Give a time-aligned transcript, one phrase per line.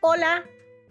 [0.00, 0.44] Hola,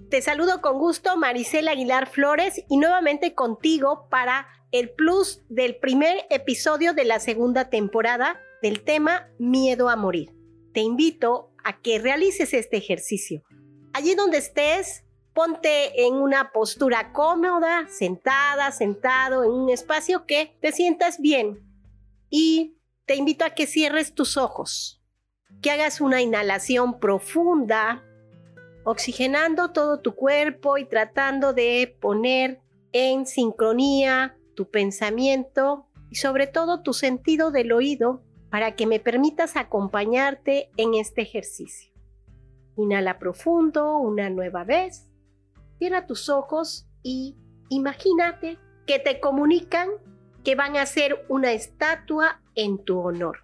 [0.09, 6.25] te saludo con gusto Maricela Aguilar Flores y nuevamente contigo para el plus del primer
[6.29, 10.33] episodio de la segunda temporada del tema Miedo a morir.
[10.73, 13.43] Te invito a que realices este ejercicio.
[13.93, 20.73] Allí donde estés, ponte en una postura cómoda, sentada, sentado, en un espacio que te
[20.73, 21.61] sientas bien.
[22.29, 25.01] Y te invito a que cierres tus ojos,
[25.61, 28.03] que hagas una inhalación profunda,
[28.87, 32.61] oxigenando todo tu cuerpo y tratando de poner
[32.93, 39.57] en sincronía tu pensamiento y sobre todo tu sentido del oído para que me permitas
[39.57, 41.91] acompañarte en este ejercicio.
[42.77, 45.07] Inhala profundo una nueva vez
[45.77, 47.35] Cierra tus ojos y
[47.69, 48.57] imagínate
[48.87, 49.89] que te comunican
[50.43, 53.43] que van a hacer una estatua en tu honor.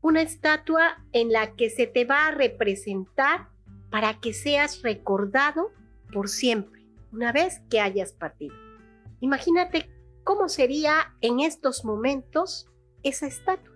[0.00, 3.48] Una estatua en la que se te va a representar
[3.90, 5.70] para que seas recordado
[6.12, 8.54] por siempre, una vez que hayas partido.
[9.20, 9.90] Imagínate
[10.24, 12.68] cómo sería en estos momentos
[13.02, 13.74] esa estatua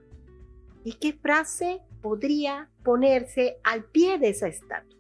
[0.84, 4.98] y qué frase podría ponerse al pie de esa estatua.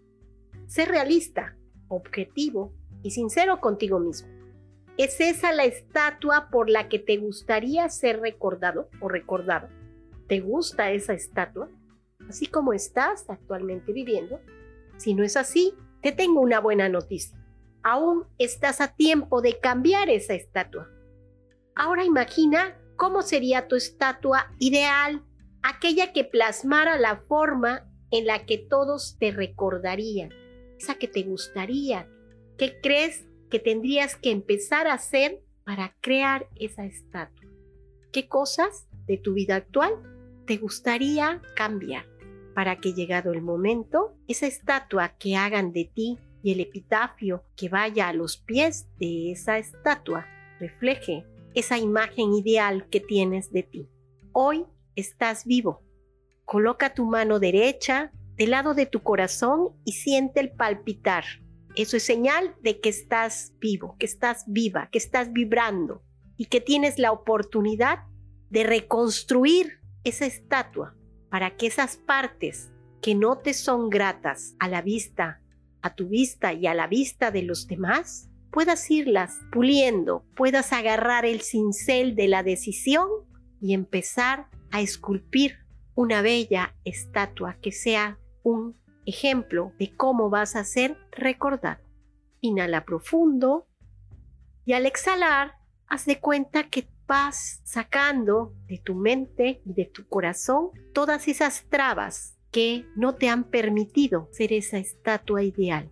[0.66, 1.56] Sé realista,
[1.88, 4.28] objetivo y sincero contigo mismo.
[4.96, 9.68] ¿Es esa la estatua por la que te gustaría ser recordado o recordado?
[10.28, 11.68] ¿Te gusta esa estatua?
[12.28, 14.40] Así como estás actualmente viviendo.
[15.02, 17.36] Si no es así, te tengo una buena noticia.
[17.82, 20.88] Aún estás a tiempo de cambiar esa estatua.
[21.74, 25.24] Ahora imagina cómo sería tu estatua ideal,
[25.60, 30.30] aquella que plasmara la forma en la que todos te recordarían
[30.78, 32.08] esa que te gustaría?
[32.56, 37.50] ¿Qué crees que tendrías que empezar a hacer para crear esa estatua?
[38.12, 39.92] ¿Qué cosas de tu vida actual
[40.46, 42.11] te gustaría cambiar
[42.54, 47.68] para que llegado el momento, esa estatua que hagan de ti y el epitafio que
[47.68, 50.26] vaya a los pies de esa estatua
[50.58, 53.88] refleje esa imagen ideal que tienes de ti?
[54.32, 54.64] Hoy
[54.96, 55.82] estás vivo.
[56.44, 61.24] Coloca tu mano derecha del lado de tu corazón y siente el palpitar.
[61.76, 66.02] Eso es señal de que estás vivo, que estás viva, que estás vibrando
[66.36, 68.00] y que tienes la oportunidad
[68.50, 70.94] de reconstruir esa estatua
[71.32, 72.70] para que esas partes
[73.00, 75.40] que no te son gratas a la vista,
[75.80, 81.24] a tu vista y a la vista de los demás, puedas irlas puliendo, puedas agarrar
[81.24, 83.08] el cincel de la decisión
[83.62, 85.56] y empezar a esculpir
[85.94, 88.76] una bella estatua que sea un
[89.06, 91.82] ejemplo de cómo vas a ser recordado.
[92.42, 93.66] Inhala profundo
[94.66, 95.54] y al exhalar,
[95.86, 96.91] haz de cuenta que
[97.64, 103.44] sacando de tu mente y de tu corazón todas esas trabas que no te han
[103.44, 105.90] permitido ser esa estatua ideal.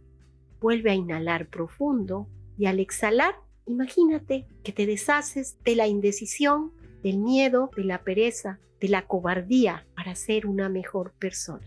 [0.61, 3.35] Vuelve a inhalar profundo y al exhalar,
[3.67, 6.73] imagínate que te deshaces de la indecisión,
[7.03, 11.67] del miedo, de la pereza, de la cobardía para ser una mejor persona.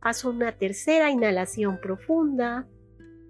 [0.00, 2.66] Haz una tercera inhalación profunda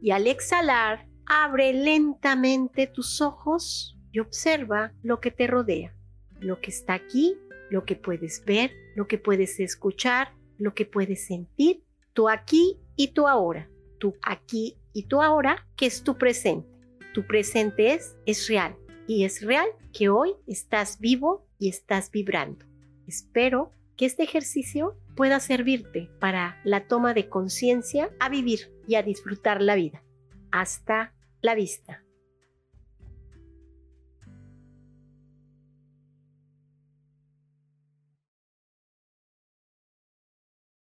[0.00, 5.94] y al exhalar, abre lentamente tus ojos y observa lo que te rodea,
[6.40, 7.36] lo que está aquí,
[7.70, 13.08] lo que puedes ver, lo que puedes escuchar, lo que puedes sentir, tu aquí y
[13.08, 13.68] tu ahora,
[13.98, 16.68] tu aquí y tu ahora, que es tu presente.
[17.14, 22.64] Tu presente es, es real y es real que hoy estás vivo y estás vibrando.
[23.06, 29.02] Espero que este ejercicio pueda servirte para la toma de conciencia a vivir y a
[29.02, 30.02] disfrutar la vida.
[30.50, 32.01] Hasta la vista.